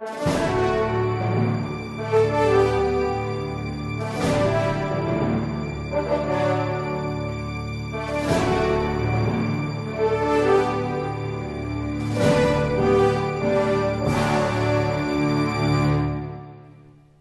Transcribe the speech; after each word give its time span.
No 0.00 0.06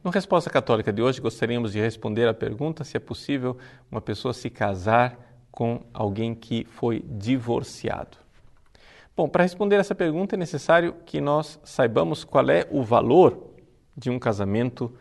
Resposta 0.10 0.50
Católica 0.50 0.94
de 0.94 1.02
hoje, 1.02 1.20
gostaríamos 1.20 1.74
de 1.74 1.82
responder 1.82 2.30
à 2.30 2.34
pergunta 2.34 2.86
se 2.86 2.96
é 2.96 3.00
possível 3.02 3.58
uma 3.92 4.00
pessoa 4.00 4.34
se 4.34 4.50
casar 4.50 5.20
com 5.52 5.84
alguém 5.94 6.34
que 6.34 6.64
foi 6.64 7.04
divorciado. 7.06 8.29
Bom, 9.20 9.28
para 9.28 9.44
responder 9.44 9.76
essa 9.76 9.94
pergunta 9.94 10.38
é 10.38 10.38
necessário 10.38 10.96
que 11.06 11.20
nós 11.20 11.60
saibamos 11.62 12.24
qual 12.24 12.50
é 12.50 12.66
o 12.72 12.82
valor 12.82 13.50
de 13.94 14.10
um 14.10 14.18
casamento 14.18 14.94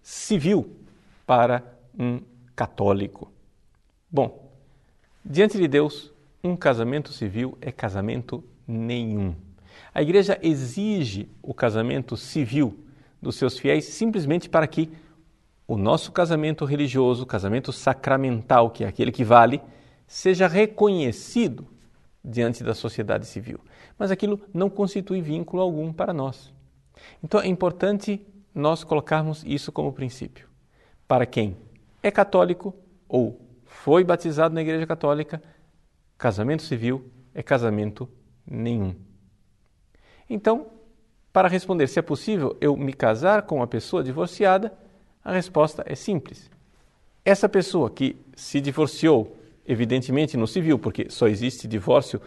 civil 0.00 0.78
para 1.26 1.62
um 1.98 2.22
católico. 2.54 3.30
Bom, 4.10 4.50
diante 5.22 5.58
de 5.58 5.68
Deus, 5.68 6.10
um 6.42 6.56
casamento 6.56 7.12
civil 7.12 7.58
é 7.60 7.70
casamento 7.70 8.42
nenhum. 8.66 9.34
A 9.92 10.00
igreja 10.00 10.38
exige 10.40 11.28
o 11.42 11.52
casamento 11.52 12.16
civil 12.16 12.82
dos 13.20 13.36
seus 13.36 13.58
fiéis 13.58 13.84
simplesmente 13.84 14.48
para 14.48 14.66
que 14.66 14.90
o 15.68 15.76
nosso 15.76 16.12
casamento 16.12 16.64
religioso, 16.64 17.24
o 17.24 17.26
casamento 17.26 17.74
sacramental, 17.74 18.70
que 18.70 18.84
é 18.84 18.88
aquele 18.88 19.12
que 19.12 19.22
vale, 19.22 19.60
seja 20.06 20.46
reconhecido 20.46 21.75
diante 22.26 22.64
da 22.64 22.74
sociedade 22.74 23.24
civil. 23.26 23.60
Mas 23.96 24.10
aquilo 24.10 24.40
não 24.52 24.68
constitui 24.68 25.20
vínculo 25.20 25.62
algum 25.62 25.92
para 25.92 26.12
nós. 26.12 26.52
Então 27.22 27.40
é 27.40 27.46
importante 27.46 28.26
nós 28.54 28.82
colocarmos 28.82 29.44
isso 29.46 29.70
como 29.70 29.92
princípio. 29.92 30.48
Para 31.06 31.24
quem 31.24 31.56
é 32.02 32.10
católico 32.10 32.74
ou 33.08 33.40
foi 33.64 34.02
batizado 34.02 34.54
na 34.54 34.62
Igreja 34.62 34.86
Católica, 34.86 35.40
casamento 36.18 36.62
civil 36.62 37.08
é 37.34 37.42
casamento 37.42 38.08
nenhum. 38.44 38.94
Então, 40.28 40.66
para 41.32 41.48
responder 41.48 41.86
se 41.86 41.98
é 41.98 42.02
possível 42.02 42.56
eu 42.60 42.76
me 42.76 42.92
casar 42.92 43.42
com 43.42 43.56
uma 43.56 43.66
pessoa 43.66 44.02
divorciada, 44.02 44.72
a 45.22 45.32
resposta 45.32 45.84
é 45.86 45.94
simples. 45.94 46.50
Essa 47.24 47.48
pessoa 47.48 47.90
que 47.90 48.16
se 48.34 48.60
divorciou, 48.60 49.35
evidentemente 49.66 50.36
no 50.36 50.46
civil, 50.46 50.78
porque 50.78 51.10
só 51.10 51.26
existe 51.26 51.66
divórcio 51.66 52.20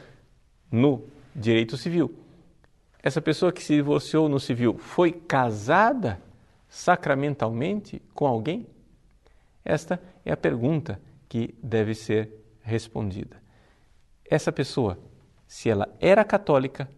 no 0.72 1.04
direito 1.36 1.78
civil. 1.78 2.14
Essa 3.02 3.22
pessoa 3.22 3.52
que 3.52 3.64
se 3.64 3.76
divorciou 3.76 4.28
no 4.28 4.40
civil 4.40 4.78
foi 4.78 5.12
casada 5.12 6.22
sacramentalmente 6.68 8.02
com 8.14 8.28
alguém? 8.28 8.68
Esta 9.64 10.02
é 10.26 10.32
a 10.32 10.38
pergunta 10.38 11.02
que 11.28 11.56
deve 11.64 11.96
ser 11.96 12.32
respondida. 12.62 13.42
Essa 14.30 14.52
pessoa, 14.52 15.00
se 15.48 15.70
ela 15.70 15.88
era 16.00 16.24
católica 16.24 16.90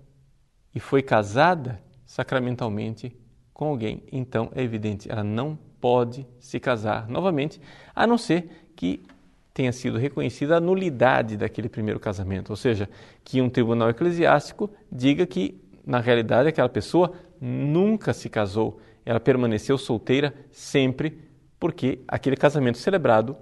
e 0.74 0.80
foi 0.80 1.02
casada 1.02 1.82
sacramentalmente 2.06 3.16
com 3.54 3.66
alguém, 3.66 4.04
então 4.12 4.52
é 4.56 4.64
evidente, 4.64 5.10
ela 5.10 5.24
não 5.24 5.58
pode 5.80 6.28
se 6.40 6.60
casar 6.60 7.08
novamente, 7.08 7.62
a 7.96 8.06
não 8.06 8.18
ser 8.18 8.72
que 8.76 9.04
tenha 9.54 9.72
sido 9.72 9.98
reconhecida 9.98 10.58
a 10.58 10.62
nulidade 10.62 11.38
daquele 11.38 11.68
primeiro 11.70 12.00
casamento, 12.00 12.50
ou 12.52 12.56
seja, 12.56 12.90
que 13.24 13.42
um 13.42 13.50
tribunal 13.50 13.90
eclesiástico 13.90 14.70
diga 14.92 15.26
que, 15.26 15.60
na 15.86 16.00
realidade, 16.00 16.50
aquela 16.50 16.70
pessoa 16.70 17.14
nunca 17.40 18.14
se 18.14 18.30
casou, 18.30 18.80
ela 19.06 19.20
permaneceu 19.20 19.78
solteira 19.78 20.34
sempre 20.52 21.30
porque 21.60 22.00
aquele 22.08 22.36
casamento 22.36 22.78
celebrado 22.78 23.36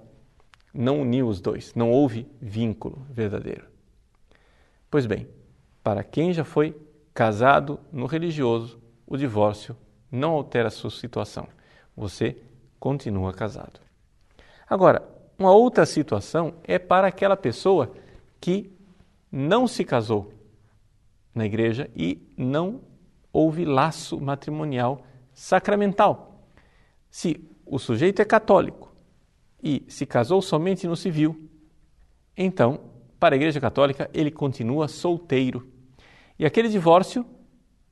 não 0.72 1.00
uniu 1.00 1.26
os 1.26 1.40
dois, 1.40 1.74
não 1.74 1.90
houve 1.90 2.26
vínculo 2.40 3.06
verdadeiro. 3.10 3.66
Pois 4.90 5.06
bem, 5.06 5.28
para 5.82 6.02
quem 6.02 6.32
já 6.32 6.44
foi 6.44 6.76
casado 7.14 7.80
no 7.92 8.06
religioso, 8.06 8.80
o 9.06 9.16
divórcio 9.16 9.76
não 10.10 10.32
altera 10.32 10.68
a 10.68 10.70
sua 10.70 10.90
situação. 10.90 11.48
Você 11.96 12.36
continua 12.78 13.32
casado. 13.32 13.80
Agora, 14.68 15.02
uma 15.40 15.52
outra 15.52 15.86
situação 15.86 16.54
é 16.64 16.78
para 16.78 17.08
aquela 17.08 17.36
pessoa 17.36 17.92
que 18.38 18.70
não 19.32 19.66
se 19.66 19.84
casou 19.84 20.32
na 21.34 21.46
igreja 21.46 21.90
e 21.96 22.20
não 22.36 22.82
houve 23.32 23.64
laço 23.64 24.20
matrimonial 24.20 25.02
sacramental. 25.32 26.44
Se 27.10 27.40
o 27.64 27.78
sujeito 27.78 28.20
é 28.20 28.24
católico 28.24 28.92
e 29.62 29.82
se 29.88 30.04
casou 30.04 30.42
somente 30.42 30.86
no 30.86 30.94
civil, 30.94 31.48
então, 32.36 32.80
para 33.18 33.34
a 33.34 33.38
Igreja 33.38 33.60
Católica, 33.60 34.10
ele 34.12 34.30
continua 34.30 34.88
solteiro 34.88 35.66
e 36.38 36.46
aquele 36.46 36.68
divórcio, 36.68 37.24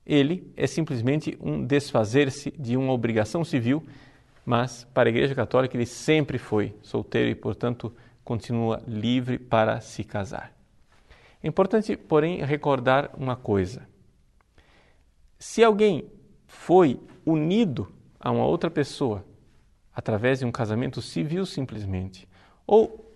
ele 0.03 0.51
é 0.57 0.65
simplesmente 0.65 1.37
um 1.39 1.63
desfazer-se 1.63 2.51
de 2.57 2.75
uma 2.75 2.91
obrigação 2.93 3.43
civil, 3.43 3.83
mas 4.45 4.87
para 4.93 5.09
a 5.09 5.11
Igreja 5.11 5.35
Católica 5.35 5.75
ele 5.75 5.85
sempre 5.85 6.37
foi 6.37 6.75
solteiro 6.81 7.29
e, 7.29 7.35
portanto, 7.35 7.93
continua 8.23 8.81
livre 8.87 9.37
para 9.37 9.79
se 9.81 10.03
casar. 10.03 10.53
É 11.41 11.47
importante, 11.47 11.95
porém, 11.95 12.43
recordar 12.43 13.11
uma 13.17 13.35
coisa. 13.35 13.87
Se 15.37 15.63
alguém 15.63 16.09
foi 16.45 16.99
unido 17.25 17.91
a 18.19 18.29
uma 18.31 18.45
outra 18.45 18.69
pessoa 18.69 19.25
através 19.93 20.39
de 20.39 20.45
um 20.45 20.51
casamento 20.51 21.01
civil 21.01 21.45
simplesmente, 21.45 22.27
ou 22.67 23.13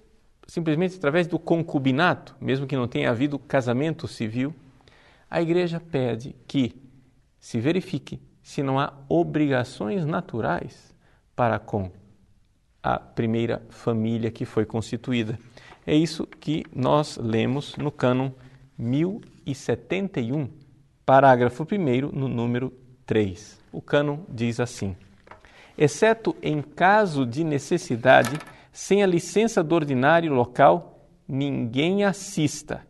simplesmente 0.48 0.96
através 0.96 1.28
do 1.28 1.38
concubinato, 1.38 2.36
mesmo 2.40 2.68
que 2.68 2.76
não 2.76 2.88
tenha 2.88 3.10
havido 3.10 3.40
casamento 3.40 4.08
civil, 4.08 4.54
a 5.30 5.42
igreja 5.42 5.80
pede 5.80 6.36
que 6.48 6.76
se 7.40 7.60
verifique 7.60 8.22
se 8.42 8.62
não 8.62 8.80
há 8.80 8.94
obrigações 9.10 10.06
naturais 10.06 10.93
para 11.36 11.60
com 11.60 11.92
a 12.82 13.00
primeira 13.00 13.62
família 13.70 14.30
que 14.30 14.46
foi 14.46 14.66
constituída. 14.66 15.40
É 15.86 15.96
isso 15.96 16.26
que 16.28 16.66
nós 16.76 17.18
lemos 17.18 17.76
no 17.78 17.92
cânon 17.92 18.32
1071, 18.78 20.50
parágrafo 21.06 21.64
1, 21.64 22.12
no 22.12 22.28
número 22.28 22.74
3. 23.06 23.62
O 23.72 23.82
cânon 23.82 24.20
diz 24.30 24.60
assim: 24.60 24.96
exceto 25.78 26.36
em 26.42 26.62
caso 26.62 27.26
de 27.26 27.44
necessidade, 27.44 28.38
sem 28.72 29.04
a 29.04 29.08
licença 29.08 29.64
do 29.64 29.76
ordinário 29.76 30.34
local, 30.34 31.08
ninguém 31.28 32.04
assista 32.04 32.86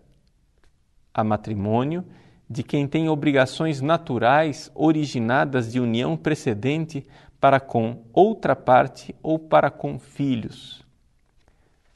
a 1.13 1.23
matrimônio 1.23 2.03
de 2.49 2.63
quem 2.63 2.87
tem 2.87 3.09
obrigações 3.09 3.81
naturais 3.81 4.71
originadas 4.75 5.71
de 5.71 5.79
união 5.79 6.15
precedente 6.15 7.05
para 7.43 7.59
com 7.59 8.05
outra 8.13 8.55
parte 8.55 9.13
ou 9.21 9.37
para 9.37 9.69
com 9.69 9.99
filhos. 9.99 10.81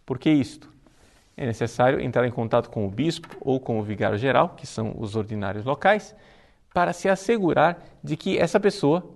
Por 0.06 0.19
que 0.19 0.30
isto? 0.30 0.69
É 1.38 1.46
necessário 1.46 2.02
entrar 2.02 2.28
em 2.28 2.31
contato 2.31 2.69
com 2.69 2.85
o 2.85 2.91
bispo 2.91 3.30
ou 3.40 3.58
com 3.58 3.80
o 3.80 3.81
vigário 3.81 4.18
geral, 4.18 4.50
que 4.58 4.68
são 4.68 4.94
os 5.00 5.16
ordinários 5.16 5.63
locais, 5.63 6.13
para 6.74 6.91
se 6.91 7.08
assegurar 7.08 7.81
de 8.03 8.18
que 8.18 8.38
essa 8.38 8.59
pessoa 8.59 9.09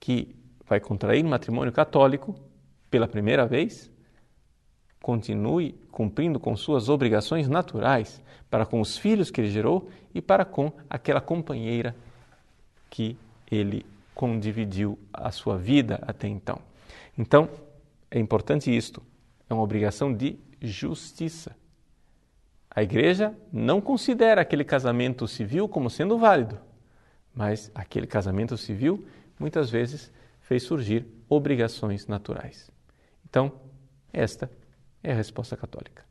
que 0.00 0.34
vai 0.66 0.80
contrair 0.80 1.22
matrimônio 1.22 1.70
católico 1.70 2.34
pela 2.90 3.06
primeira 3.06 3.44
vez 3.44 3.90
continue 5.02 5.72
cumprindo 5.92 6.40
com 6.40 6.56
suas 6.56 6.88
obrigações 6.88 7.46
naturais 7.46 8.22
para 8.48 8.64
com 8.64 8.80
os 8.80 8.96
filhos 8.96 9.30
que 9.30 9.38
ele 9.38 9.50
gerou 9.50 9.90
e 10.14 10.22
para 10.22 10.46
com 10.46 10.72
aquela 10.88 11.20
companheira 11.20 11.94
que 12.88 13.18
ele 13.50 13.84
condividiu 14.18 14.98
a 15.12 15.30
sua 15.30 15.56
vida 15.56 16.00
até 16.02 16.26
então. 16.26 16.60
Então, 17.16 17.48
é 18.10 18.18
importante 18.18 18.76
isto, 18.76 19.00
é 19.48 19.54
uma 19.54 19.62
obrigação 19.62 20.12
de 20.12 20.40
justiça. 20.60 21.54
A 22.68 22.82
igreja 22.82 23.32
não 23.52 23.80
considera 23.80 24.40
aquele 24.40 24.64
casamento 24.64 25.28
civil 25.28 25.68
como 25.68 25.88
sendo 25.88 26.18
válido, 26.18 26.58
mas 27.32 27.70
aquele 27.72 28.08
casamento 28.08 28.56
civil 28.56 29.06
muitas 29.38 29.70
vezes 29.70 30.10
fez 30.40 30.64
surgir 30.64 31.06
obrigações 31.28 32.08
naturais. 32.08 32.68
Então, 33.30 33.52
esta 34.12 34.50
é 35.00 35.12
a 35.12 35.14
resposta 35.14 35.56
católica. 35.56 36.04